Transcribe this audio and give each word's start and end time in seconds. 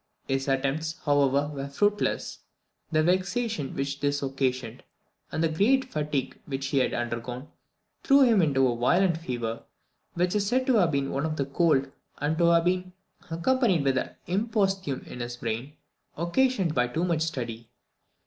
His 0.27 0.47
attempts, 0.47 0.97
however, 1.05 1.51
were 1.53 1.67
fruitless. 1.67 2.39
The 2.91 3.03
vexation 3.03 3.75
which 3.75 3.99
this 3.99 4.23
occasioned, 4.23 4.81
and 5.31 5.43
the 5.43 5.47
great 5.47 5.85
fatigue 5.93 6.41
which 6.47 6.65
he 6.69 6.79
had 6.79 6.91
undergone, 6.95 7.49
threw 8.01 8.21
him 8.23 8.41
into 8.41 8.67
a 8.67 8.75
violent 8.75 9.19
fever, 9.19 9.61
which 10.15 10.33
is 10.33 10.47
said 10.47 10.65
to 10.65 10.77
have 10.77 10.89
been 10.91 11.11
one 11.11 11.27
of 11.27 11.53
cold, 11.53 11.91
and 12.17 12.35
to 12.39 12.45
have 12.45 12.65
been 12.65 12.93
accompanied 13.29 13.83
with 13.83 13.95
an 13.99 14.09
imposthume 14.27 15.05
in 15.05 15.19
his 15.19 15.37
brain, 15.37 15.73
occasioned 16.17 16.73
by 16.73 16.87
too 16.87 17.03
much 17.05 17.21
study. 17.21 17.69